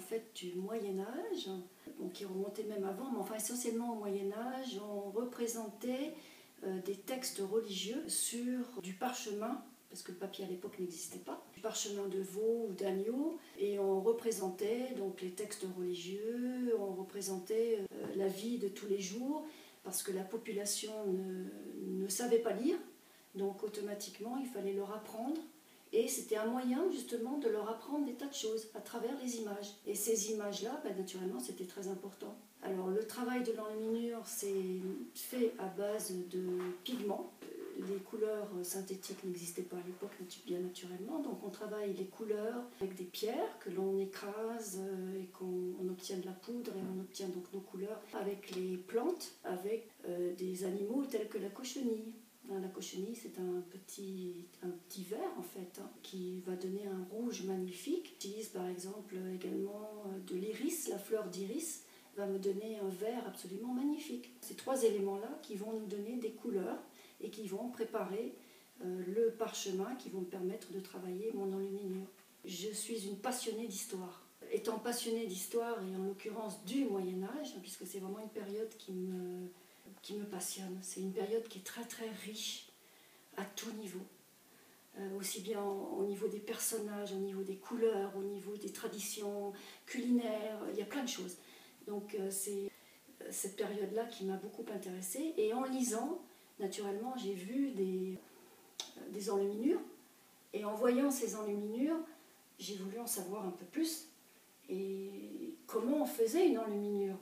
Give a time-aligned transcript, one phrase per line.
[0.00, 1.50] en fait du Moyen Âge,
[2.14, 6.14] qui remontait même avant, mais enfin essentiellement au Moyen Âge, on représentait
[6.64, 11.44] euh, des textes religieux sur du parchemin, parce que le papier à l'époque n'existait pas,
[11.52, 17.80] du parchemin de veau ou d'agneau, et on représentait donc les textes religieux, on représentait
[17.92, 19.44] euh, la vie de tous les jours,
[19.84, 21.44] parce que la population ne,
[21.84, 22.78] ne savait pas lire,
[23.34, 25.42] donc automatiquement il fallait leur apprendre
[25.92, 29.38] et c'était un moyen justement de leur apprendre des tas de choses à travers les
[29.38, 29.74] images.
[29.86, 32.36] Et ces images-là, ben, naturellement, c'était très important.
[32.62, 34.82] Alors le travail de l'enluminure, c'est
[35.14, 37.32] fait à base de pigments.
[37.88, 40.12] Les couleurs synthétiques n'existaient pas à l'époque,
[40.46, 41.20] bien naturellement.
[41.20, 46.18] Donc on travaille les couleurs avec des pierres que l'on écrase euh, et qu'on obtient
[46.18, 50.64] de la poudre et on obtient donc nos couleurs avec les plantes, avec euh, des
[50.64, 52.12] animaux tels que la cochenille.
[52.50, 57.04] La cochenille, c'est un petit, un petit verre en fait hein, qui va donner un
[57.12, 58.08] rouge magnifique.
[58.08, 61.84] J'utilise par exemple également euh, de l'iris, la fleur d'iris
[62.16, 64.32] va me donner un vert absolument magnifique.
[64.40, 66.82] Ces trois éléments-là qui vont nous donner des couleurs
[67.20, 68.34] et qui vont préparer
[68.84, 72.08] euh, le parchemin qui vont me permettre de travailler mon enluminure.
[72.44, 74.26] Je suis une passionnée d'histoire.
[74.50, 78.74] Étant passionnée d'histoire et en l'occurrence du Moyen Âge, hein, puisque c'est vraiment une période
[78.78, 79.48] qui me
[80.02, 80.78] qui me passionne.
[80.82, 82.68] C'est une période qui est très très riche
[83.36, 84.00] à tout niveau.
[84.98, 89.52] Euh, aussi bien au niveau des personnages, au niveau des couleurs, au niveau des traditions
[89.86, 91.36] culinaires, il y a plein de choses.
[91.86, 92.70] Donc euh, c'est
[93.22, 95.32] euh, cette période-là qui m'a beaucoup intéressée.
[95.36, 96.20] Et en lisant,
[96.58, 98.18] naturellement, j'ai vu des,
[99.10, 99.80] des enluminures.
[100.52, 101.98] Et en voyant ces enluminures,
[102.58, 104.08] j'ai voulu en savoir un peu plus.
[104.68, 107.16] Et comment on faisait une enluminure?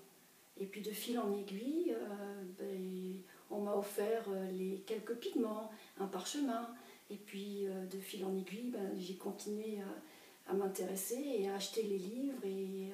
[0.60, 5.70] Et puis de fil en aiguille, euh, ben, on m'a offert euh, les quelques pigments,
[5.98, 6.68] un parchemin.
[7.10, 9.78] Et puis euh, de fil en aiguille, ben, j'ai continué
[10.46, 12.90] à, m'intéresser et à acheter les livres et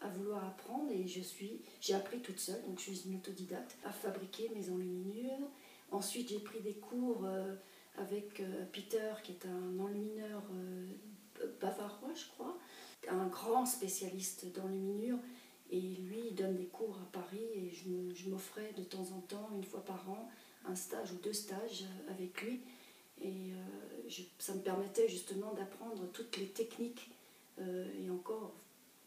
[0.00, 0.90] à, vouloir apprendre.
[0.90, 4.68] Et je suis, j'ai appris toute seule, donc je suis une autodidacte, à fabriquer mes
[4.68, 5.48] enluminures.
[5.92, 7.24] Ensuite, j'ai pris des cours
[7.98, 10.42] avec Peter, qui est un enlumineur
[11.60, 12.58] bavarois, je crois,
[13.08, 15.18] un grand spécialiste d'enluminure
[15.72, 19.48] et lui, il donne des cours à Paris et je m'offrais de temps en temps,
[19.54, 20.28] une fois par an,
[20.66, 22.60] un stage ou deux stages avec lui.
[23.22, 27.10] Et euh, ça me permettait justement d'apprendre toutes les techniques.
[27.58, 28.52] Euh, et encore,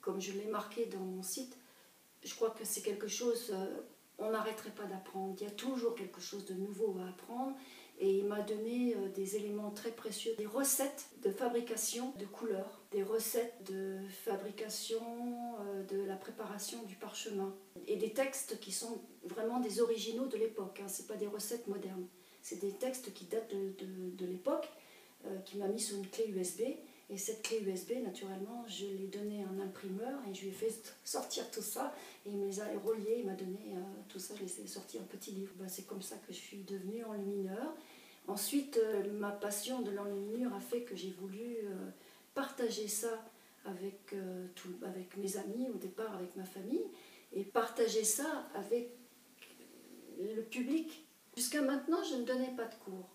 [0.01, 1.55] comme je l'ai marqué dans mon site,
[2.23, 3.81] je crois que c'est quelque chose, euh,
[4.17, 5.35] on n'arrêterait pas d'apprendre.
[5.39, 7.55] Il y a toujours quelque chose de nouveau à apprendre
[7.99, 12.81] et il m'a donné euh, des éléments très précieux, des recettes de fabrication de couleurs,
[12.91, 15.01] des recettes de fabrication
[15.61, 17.55] euh, de la préparation du parchemin
[17.87, 20.87] et des textes qui sont vraiment des originaux de l'époque, hein.
[20.87, 22.07] ce pas des recettes modernes,
[22.41, 24.67] c'est des textes qui datent de, l'époque,
[25.25, 26.61] euh, qui m'a mis sur une clé USB.
[27.09, 30.51] Et cette clé USB, naturellement, je l'ai donnée à un imprimeur et je lui ai
[30.51, 30.73] fait
[31.03, 31.93] sortir tout ça.
[32.25, 33.75] Et il me les a reliés, il m'a donné
[34.09, 35.53] tout ça, je fait sortir un petit livre.
[35.57, 37.75] Ben, c'est comme ça que je suis devenue enlumineur.
[38.27, 41.89] Ensuite, euh, ma passion de l'enluminure a fait que j'ai voulu euh,
[42.33, 43.23] partager ça
[43.65, 46.85] avec, euh, tout, avec mes amis, au départ avec ma famille,
[47.33, 48.89] et partager ça avec
[50.19, 51.05] le public.
[51.35, 53.09] Jusqu'à maintenant, je ne donnais pas de cours.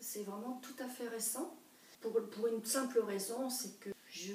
[0.00, 1.56] C'est vraiment tout à fait récent,
[2.00, 4.32] pour, pour une simple raison, c'est que je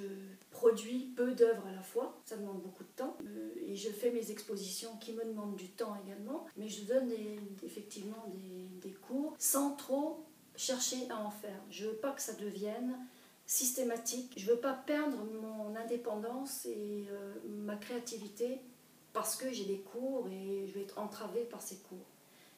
[0.52, 3.18] produis peu d'œuvres à la fois, ça demande beaucoup de temps,
[3.66, 7.12] et je fais mes expositions qui me demandent du temps également, mais je donne
[7.64, 11.60] effectivement des, des, cours sans trop chercher à en faire.
[11.70, 12.96] Je veux pas que ça devienne
[13.46, 18.62] systématique, je veux pas perdre mon indépendance et euh, ma créativité
[19.14, 22.11] parce que j'ai des cours et je vais être entravée par ces cours.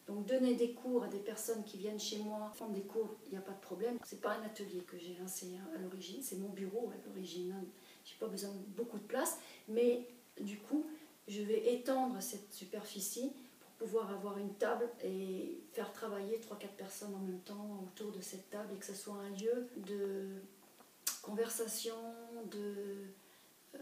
[0.08, 3.32] Donc donner des cours à des personnes qui viennent chez moi, prendre des cours, il
[3.32, 3.98] n'y a pas de problème.
[4.04, 7.54] C'est pas un atelier que j'ai lancé à l'origine, c'est mon bureau à l'origine.
[7.54, 7.64] Hein.
[8.04, 9.38] J'ai pas besoin de beaucoup de place,
[9.70, 10.08] mais
[10.42, 10.86] du coup,
[11.28, 13.32] je vais étendre cette superficie
[13.62, 18.20] pour pouvoir avoir une table et faire travailler 3-4 personnes en même temps autour de
[18.20, 20.42] cette table et que ce soit un lieu de
[21.22, 21.96] conversation,
[22.52, 23.08] de,
[23.76, 23.78] euh,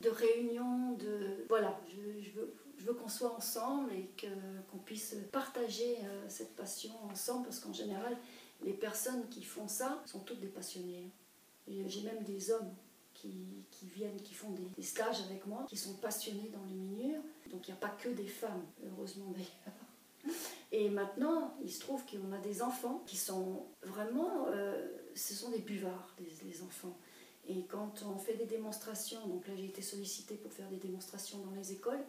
[0.00, 1.44] de réunion, de...
[1.48, 4.10] Voilà, je, veux je veux qu'on soit ensemble et
[4.70, 8.16] qu'on puisse partager euh, cette passion ensemble parce qu'en général,
[8.62, 11.10] les personnes qui font ça sont toutes des passionnés.
[11.68, 12.74] J'ai même des hommes
[13.14, 17.20] qui, qui, viennent, qui font des, stages avec moi, qui sont passionnés dans les minures.
[17.50, 20.34] Donc il n'y a pas que des femmes, heureusement d'ailleurs.
[20.72, 25.50] Et maintenant, il se trouve qu'on a des enfants qui sont vraiment, euh, ce sont
[25.50, 26.14] des buvards,
[26.44, 26.96] les, enfants.
[27.48, 31.38] Et quand on fait des démonstrations, donc là j'ai été sollicitée pour faire des démonstrations
[31.38, 32.04] dans les écoles,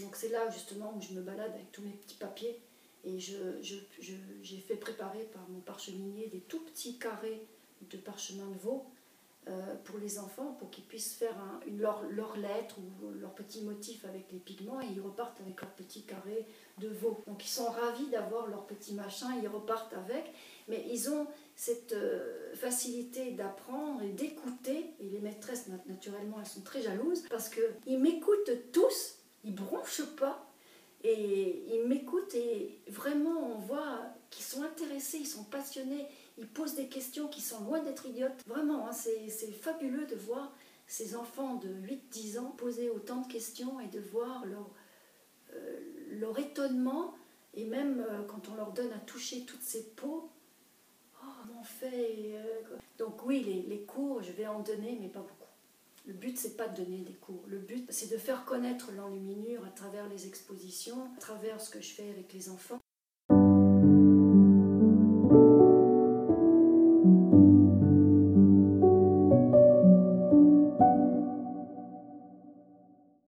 [0.00, 2.60] donc c'est là justement où je me balade avec tous mes petits papiers
[3.04, 7.46] et j'ai je, je, fait préparer par mon parcheminier des tout petits carrés
[7.90, 8.86] de parchemin de veau
[9.46, 11.36] euh, pour les enfants, pour qu'ils puissent faire
[11.66, 15.60] une, leur, leur, lettre ou leur petit motif avec les pigments et ils repartent avec
[15.60, 16.46] leur petit carré
[16.78, 17.22] de veau.
[17.26, 20.32] Donc ils sont ravis d'avoir leur petit machin, ils repartent avec,
[20.66, 26.62] mais ils ont cette euh, facilité d'apprendre et d'écouter, et les maîtresses naturellement elles sont
[26.62, 30.50] très jalouses parce qu'ils m'écoutent tous, ils bronchent pas,
[31.04, 36.06] et ils m'écoutent et vraiment on voit qu'ils sont intéressés, ils sont passionnés,
[36.38, 38.42] ils posent des questions qui sont loin d'être idiotes.
[38.46, 40.52] Vraiment, hein, c'est fabuleux de voir
[40.86, 44.70] ces enfants de 8-10 ans poser autant de questions et de voir leur,
[45.54, 47.14] euh, étonnement.
[47.54, 50.28] Et même euh, quand on leur donne à toucher toutes ces peaux,
[51.94, 55.30] euh, Donc oui, les, les, cours, je vais en donner, mais pas beaucoup.
[56.06, 57.42] Le but, c'est pas de donner des cours.
[57.46, 61.80] Le but, c'est de faire connaître l'enluminure à travers les expositions, à travers ce que
[61.80, 62.80] je fais avec les enfants.